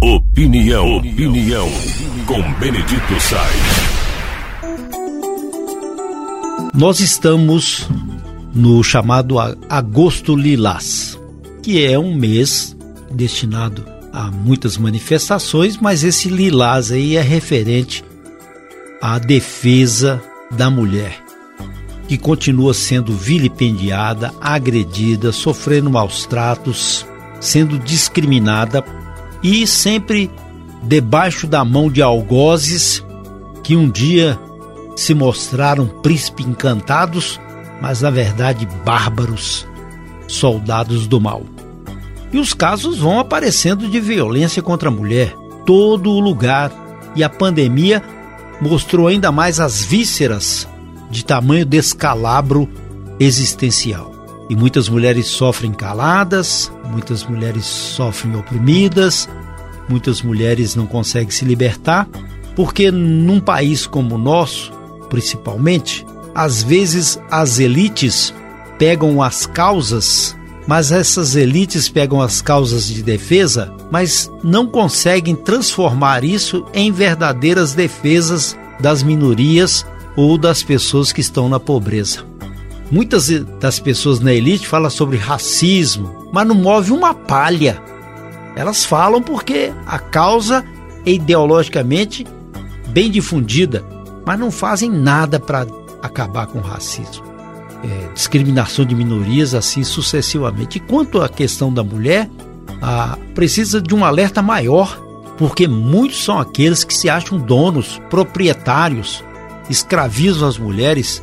Opinião, 0.00 0.98
opinião, 0.98 1.68
com 2.24 2.40
Benedito 2.60 3.20
Sainz. 3.20 3.88
Nós 6.72 7.00
estamos 7.00 7.88
no 8.54 8.84
chamado 8.84 9.34
Agosto 9.68 10.36
Lilás, 10.36 11.18
que 11.60 11.84
é 11.84 11.98
um 11.98 12.14
mês 12.14 12.76
destinado 13.10 13.84
a 14.12 14.30
muitas 14.30 14.78
manifestações, 14.78 15.76
mas 15.76 16.04
esse 16.04 16.28
lilás 16.28 16.92
aí 16.92 17.16
é 17.16 17.20
referente 17.20 18.04
à 19.02 19.18
defesa 19.18 20.22
da 20.52 20.70
mulher, 20.70 21.20
que 22.06 22.16
continua 22.16 22.72
sendo 22.72 23.12
vilipendiada, 23.12 24.32
agredida, 24.40 25.32
sofrendo 25.32 25.90
maus 25.90 26.24
tratos, 26.24 27.04
sendo 27.40 27.80
discriminada 27.80 28.84
e 29.42 29.66
sempre 29.66 30.30
debaixo 30.82 31.46
da 31.46 31.64
mão 31.64 31.90
de 31.90 32.02
algozes 32.02 33.04
que 33.62 33.76
um 33.76 33.90
dia 33.90 34.38
se 34.96 35.14
mostraram 35.14 35.86
príncipe 35.86 36.42
encantados, 36.42 37.40
mas 37.80 38.02
na 38.02 38.10
verdade 38.10 38.66
bárbaros, 38.84 39.66
soldados 40.26 41.06
do 41.06 41.20
mal. 41.20 41.42
E 42.32 42.38
os 42.38 42.52
casos 42.52 42.98
vão 42.98 43.18
aparecendo 43.18 43.88
de 43.88 44.00
violência 44.00 44.62
contra 44.62 44.88
a 44.88 44.92
mulher, 44.92 45.34
todo 45.64 46.10
o 46.10 46.20
lugar, 46.20 46.72
e 47.14 47.22
a 47.22 47.28
pandemia 47.28 48.02
mostrou 48.60 49.06
ainda 49.06 49.30
mais 49.30 49.60
as 49.60 49.84
vísceras 49.84 50.68
de 51.10 51.24
tamanho 51.24 51.64
descalabro 51.64 52.68
existencial. 53.18 54.17
E 54.48 54.56
muitas 54.56 54.88
mulheres 54.88 55.26
sofrem 55.26 55.72
caladas, 55.72 56.72
muitas 56.90 57.24
mulheres 57.24 57.66
sofrem 57.66 58.34
oprimidas, 58.34 59.28
muitas 59.88 60.22
mulheres 60.22 60.74
não 60.74 60.86
conseguem 60.86 61.30
se 61.30 61.44
libertar, 61.44 62.08
porque 62.56 62.90
num 62.90 63.40
país 63.40 63.86
como 63.86 64.14
o 64.14 64.18
nosso, 64.18 64.72
principalmente, 65.10 66.04
às 66.34 66.62
vezes 66.62 67.20
as 67.30 67.58
elites 67.58 68.32
pegam 68.78 69.22
as 69.22 69.44
causas, 69.44 70.36
mas 70.66 70.92
essas 70.92 71.34
elites 71.34 71.88
pegam 71.88 72.20
as 72.20 72.40
causas 72.40 72.86
de 72.86 73.02
defesa, 73.02 73.72
mas 73.90 74.30
não 74.42 74.66
conseguem 74.66 75.34
transformar 75.34 76.24
isso 76.24 76.64
em 76.72 76.92
verdadeiras 76.92 77.74
defesas 77.74 78.56
das 78.80 79.02
minorias 79.02 79.84
ou 80.16 80.38
das 80.38 80.62
pessoas 80.62 81.12
que 81.12 81.20
estão 81.20 81.48
na 81.48 81.58
pobreza. 81.58 82.24
Muitas 82.90 83.28
das 83.60 83.78
pessoas 83.78 84.20
na 84.20 84.32
elite 84.32 84.66
falam 84.66 84.88
sobre 84.88 85.18
racismo, 85.18 86.28
mas 86.32 86.46
não 86.46 86.54
move 86.54 86.90
uma 86.90 87.12
palha. 87.12 87.82
Elas 88.56 88.84
falam 88.84 89.22
porque 89.22 89.72
a 89.86 89.98
causa 89.98 90.64
é 91.04 91.12
ideologicamente 91.12 92.26
bem 92.88 93.10
difundida, 93.10 93.84
mas 94.24 94.38
não 94.38 94.50
fazem 94.50 94.90
nada 94.90 95.38
para 95.38 95.66
acabar 96.02 96.46
com 96.46 96.58
o 96.58 96.62
racismo. 96.62 97.24
É, 97.84 98.12
discriminação 98.12 98.84
de 98.84 98.94
minorias, 98.94 99.54
assim 99.54 99.84
sucessivamente. 99.84 100.78
E 100.78 100.80
quanto 100.80 101.20
à 101.20 101.28
questão 101.28 101.72
da 101.72 101.84
mulher, 101.84 102.28
a, 102.82 103.16
precisa 103.34 103.80
de 103.80 103.94
um 103.94 104.04
alerta 104.04 104.42
maior, 104.42 104.98
porque 105.36 105.68
muitos 105.68 106.24
são 106.24 106.38
aqueles 106.38 106.82
que 106.82 106.94
se 106.94 107.08
acham 107.08 107.38
donos, 107.38 108.00
proprietários, 108.10 109.22
escravizam 109.70 110.48
as 110.48 110.58
mulheres 110.58 111.22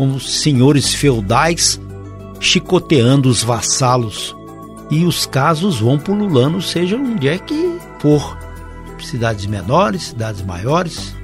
como 0.00 0.18
senhores 0.18 0.94
feudais 0.94 1.78
chicoteando 2.40 3.28
os 3.28 3.42
vassalos. 3.42 4.34
E 4.90 5.04
os 5.04 5.26
casos 5.26 5.80
vão 5.80 5.98
pululando, 5.98 6.62
seja 6.62 6.96
onde 6.96 7.28
é 7.28 7.36
que 7.36 7.78
for. 7.98 8.38
Cidades 8.98 9.44
menores, 9.44 10.04
cidades 10.04 10.40
maiores, 10.40 11.14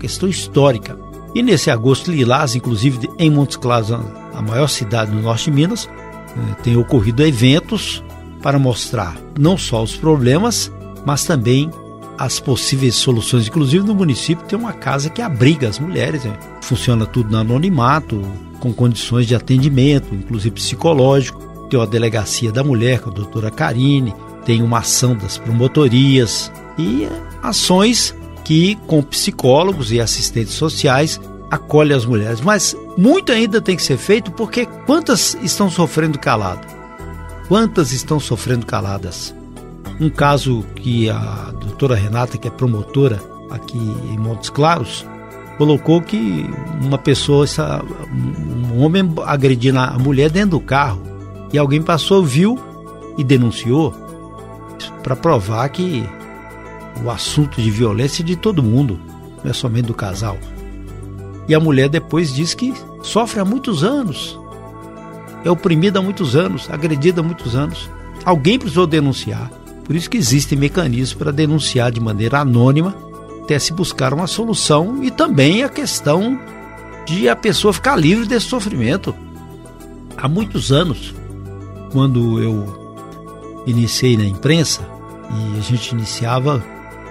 questão 0.00 0.28
histórica. 0.28 0.98
E 1.32 1.44
nesse 1.44 1.70
agosto 1.70 2.10
lilás, 2.10 2.56
inclusive 2.56 3.08
em 3.20 3.30
Montes 3.30 3.56
Claros, 3.56 3.92
a 3.92 4.42
maior 4.42 4.66
cidade 4.66 5.12
do 5.12 5.22
norte 5.22 5.44
de 5.44 5.52
Minas, 5.52 5.88
eh, 5.88 6.54
tem 6.64 6.76
ocorrido 6.76 7.24
eventos 7.24 8.02
para 8.42 8.58
mostrar 8.58 9.16
não 9.38 9.56
só 9.56 9.80
os 9.80 9.94
problemas, 9.94 10.72
mas 11.06 11.24
também 11.24 11.70
as 12.18 12.40
possíveis 12.40 12.94
soluções. 12.94 13.48
Inclusive 13.48 13.84
no 13.84 13.94
município 13.94 14.44
tem 14.46 14.58
uma 14.58 14.72
casa 14.72 15.10
que 15.10 15.22
abriga 15.22 15.68
as 15.68 15.78
mulheres. 15.78 16.24
Né? 16.24 16.36
Funciona 16.62 17.06
tudo 17.06 17.30
no 17.30 17.38
anonimato, 17.38 18.22
com 18.60 18.72
condições 18.72 19.26
de 19.26 19.34
atendimento, 19.34 20.14
inclusive 20.14 20.54
psicológico. 20.54 21.42
Tem 21.68 21.78
uma 21.78 21.86
delegacia 21.86 22.52
da 22.52 22.62
mulher 22.62 23.00
com 23.00 23.10
a 23.10 23.12
doutora 23.12 23.50
Karine, 23.50 24.14
tem 24.44 24.62
uma 24.62 24.78
ação 24.78 25.16
das 25.16 25.38
promotorias 25.38 26.52
e 26.78 27.08
ações 27.42 28.14
que 28.44 28.76
com 28.86 29.02
psicólogos 29.02 29.90
e 29.90 30.00
assistentes 30.00 30.54
sociais 30.54 31.20
acolhem 31.50 31.96
as 31.96 32.04
mulheres. 32.04 32.40
Mas 32.40 32.76
muito 32.96 33.32
ainda 33.32 33.60
tem 33.60 33.76
que 33.76 33.82
ser 33.82 33.96
feito 33.96 34.30
porque 34.32 34.66
quantas 34.86 35.36
estão 35.42 35.70
sofrendo 35.70 36.18
calada? 36.18 36.66
Quantas 37.48 37.92
estão 37.92 38.20
sofrendo 38.20 38.66
caladas? 38.66 39.34
Um 40.00 40.10
caso 40.10 40.64
que 40.76 41.08
a 41.08 41.52
doutora 41.60 41.94
Renata, 41.94 42.36
que 42.36 42.48
é 42.48 42.50
promotora 42.50 43.22
aqui 43.50 43.78
em 43.78 44.18
Montes 44.18 44.50
Claros, 44.50 45.06
colocou 45.56 46.00
que 46.02 46.46
uma 46.82 46.98
pessoa, 46.98 47.46
um 48.12 48.82
homem 48.82 49.12
agredindo 49.24 49.78
a 49.78 49.98
mulher 49.98 50.30
dentro 50.30 50.50
do 50.50 50.60
carro 50.60 51.00
e 51.52 51.58
alguém 51.58 51.80
passou, 51.80 52.24
viu 52.24 52.58
e 53.16 53.22
denunciou 53.22 53.94
para 55.02 55.14
provar 55.14 55.68
que 55.68 56.04
o 57.04 57.10
assunto 57.10 57.60
de 57.60 57.70
violência 57.70 58.22
é 58.22 58.26
de 58.26 58.36
todo 58.36 58.62
mundo, 58.62 58.98
não 59.42 59.50
é 59.50 59.54
somente 59.54 59.86
do 59.86 59.94
casal. 59.94 60.36
E 61.46 61.54
a 61.54 61.60
mulher 61.60 61.88
depois 61.88 62.34
diz 62.34 62.54
que 62.54 62.74
sofre 63.02 63.38
há 63.38 63.44
muitos 63.44 63.84
anos, 63.84 64.38
é 65.44 65.50
oprimida 65.50 65.98
há 65.98 66.02
muitos 66.02 66.34
anos, 66.34 66.68
agredida 66.70 67.20
há 67.20 67.24
muitos 67.24 67.54
anos. 67.54 67.90
Alguém 68.24 68.58
precisou 68.58 68.86
denunciar. 68.86 69.50
Por 69.84 69.94
isso 69.94 70.08
que 70.08 70.16
existem 70.16 70.58
mecanismos 70.58 71.14
para 71.14 71.30
denunciar 71.30 71.92
de 71.92 72.00
maneira 72.00 72.40
anônima 72.40 72.94
até 73.42 73.58
se 73.58 73.72
buscar 73.72 74.14
uma 74.14 74.26
solução 74.26 75.04
e 75.04 75.10
também 75.10 75.62
a 75.62 75.68
questão 75.68 76.40
de 77.06 77.28
a 77.28 77.36
pessoa 77.36 77.72
ficar 77.72 77.96
livre 77.96 78.26
desse 78.26 78.46
sofrimento. 78.46 79.14
Há 80.16 80.26
muitos 80.26 80.72
anos, 80.72 81.14
quando 81.92 82.40
eu 82.42 83.62
iniciei 83.66 84.16
na 84.16 84.24
imprensa, 84.24 84.80
e 85.30 85.58
a 85.58 85.60
gente 85.60 85.90
iniciava 85.90 86.64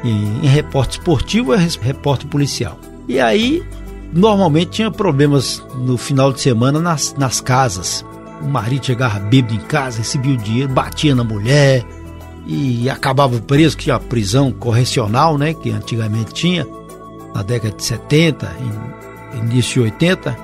em, 0.04 0.44
em 0.44 0.48
repórter 0.48 1.00
esportivo 1.00 1.54
e 1.54 1.58
repórter 1.82 2.28
policial. 2.28 2.80
E 3.08 3.20
aí, 3.20 3.64
normalmente 4.12 4.72
tinha 4.72 4.90
problemas 4.90 5.64
no 5.76 5.98
final 5.98 6.34
de 6.34 6.42
semana 6.42 6.80
nas, 6.80 7.14
nas 7.18 7.40
casas. 7.40 8.04
O 8.42 8.48
marido 8.48 8.86
chegava 8.86 9.20
bêbado 9.20 9.54
em 9.54 9.60
casa, 9.60 10.00
recebia 10.00 10.34
o 10.34 10.38
dinheiro, 10.38 10.74
batia 10.74 11.14
na 11.14 11.24
mulher, 11.24 11.86
e 12.46 12.90
acabava 12.90 13.40
preso, 13.40 13.78
que 13.78 13.86
tinha 13.86 13.96
a 13.96 14.00
prisão 14.00 14.52
correcional, 14.52 15.38
né, 15.38 15.54
que 15.54 15.70
antigamente 15.72 16.34
tinha, 16.34 16.68
na 17.34 17.42
década 17.42 17.76
de 17.76 17.84
70, 17.84 18.52
início 19.38 19.74
de 19.74 19.92
80. 19.92 20.38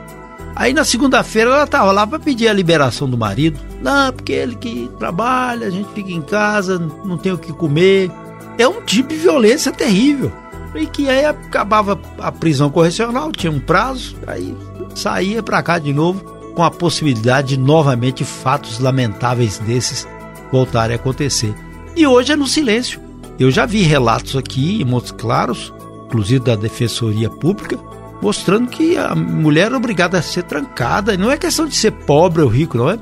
Aí 0.56 0.74
na 0.74 0.84
segunda-feira 0.84 1.52
ela 1.52 1.64
estava 1.64 1.92
lá 1.92 2.06
para 2.06 2.20
pedir 2.20 2.48
a 2.48 2.54
liberação 2.54 3.10
do 3.10 3.18
marido. 3.18 3.60
Não, 3.82 4.12
porque 4.12 4.34
ele 4.34 4.56
que 4.56 4.90
trabalha, 4.98 5.68
a 5.68 5.70
gente 5.70 5.90
fica 5.94 6.12
em 6.12 6.22
casa, 6.22 6.80
não 7.06 7.18
tem 7.18 7.32
o 7.32 7.38
que 7.38 7.54
comer. 7.54 8.12
É 8.58 8.68
um 8.68 8.81
tipo 8.81 9.10
de 9.10 9.16
violência 9.16 9.72
terrível. 9.72 10.31
E 10.76 10.86
que 10.86 11.10
aí 11.10 11.26
acabava 11.26 12.00
a 12.20 12.31
prisão 12.31 12.70
correcional, 12.70 13.31
tinha 13.31 13.52
um 13.52 13.60
prazo, 13.60 14.16
aí 14.28 14.56
saía 14.94 15.42
para 15.42 15.64
cá 15.64 15.80
de 15.80 15.94
novo 15.94 16.24
com 16.54 16.64
a 16.64 16.70
possibilidade 16.70 17.56
de 17.56 17.58
novamente 17.58 18.24
fatos 18.24 18.80
lamentáveis 18.80 19.58
desses 19.60 20.08
voltarem 20.52 20.96
a 20.96 21.00
acontecer. 21.00 21.56
E 21.95 22.05
hoje 22.07 22.31
é 22.31 22.35
no 22.35 22.47
silêncio. 22.47 23.00
Eu 23.39 23.50
já 23.50 23.66
vi 23.66 23.83
relatos 23.83 24.36
aqui 24.36 24.81
em 24.81 24.86
Montes 24.86 25.12
Claros, 25.12 25.74
inclusive 26.06 26.44
da 26.44 26.56
Defensoria 26.56 27.30
Pública, 27.30 27.80
mostrando 28.21 28.69
que 28.69 28.97
a 28.97 29.15
mulher 29.15 29.71
é 29.71 29.75
obrigada 29.75 30.18
a 30.18 30.21
ser 30.21 30.44
trancada. 30.44 31.15
Não 31.18 31.31
é 31.31 31.38
questão 31.38 31.65
de 31.65 31.75
ser 31.75 31.91
pobre 31.91 32.41
ou 32.41 32.50
rico, 32.50 32.77
não 32.77 32.89
é? 32.89 33.00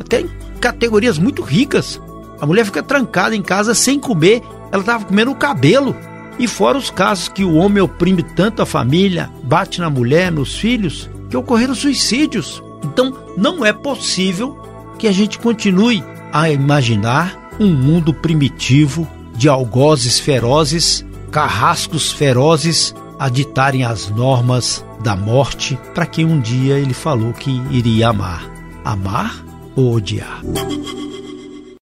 Até 0.00 0.22
em 0.22 0.30
categorias 0.60 1.18
muito 1.18 1.42
ricas. 1.42 2.00
A 2.40 2.46
mulher 2.46 2.64
fica 2.64 2.82
trancada 2.82 3.36
em 3.36 3.42
casa 3.42 3.74
sem 3.74 3.98
comer, 3.98 4.42
ela 4.72 4.82
estava 4.82 5.04
comendo 5.04 5.30
o 5.30 5.36
cabelo. 5.36 5.94
E 6.38 6.48
fora 6.48 6.76
os 6.76 6.90
casos 6.90 7.28
que 7.28 7.44
o 7.44 7.54
homem 7.54 7.82
oprime 7.82 8.22
tanto 8.22 8.60
a 8.60 8.66
família, 8.66 9.30
bate 9.44 9.80
na 9.80 9.88
mulher, 9.88 10.32
nos 10.32 10.56
filhos, 10.56 11.08
que 11.30 11.36
ocorreram 11.36 11.74
suicídios. 11.74 12.62
Então, 12.82 13.16
não 13.36 13.64
é 13.64 13.72
possível 13.72 14.58
que 14.98 15.06
a 15.06 15.12
gente 15.12 15.38
continue 15.38 16.02
a 16.32 16.50
imaginar 16.50 17.43
um 17.58 17.72
mundo 17.72 18.12
primitivo 18.12 19.08
de 19.36 19.48
algozes 19.48 20.18
ferozes, 20.18 21.04
carrascos 21.30 22.12
ferozes 22.12 22.94
a 23.18 23.28
ditarem 23.28 23.84
as 23.84 24.08
normas 24.08 24.84
da 25.02 25.16
morte 25.16 25.78
para 25.94 26.06
quem 26.06 26.24
um 26.24 26.40
dia 26.40 26.78
ele 26.78 26.94
falou 26.94 27.32
que 27.32 27.50
iria 27.70 28.08
amar. 28.08 28.50
Amar 28.84 29.44
ou 29.76 29.94
odiar? 29.94 30.40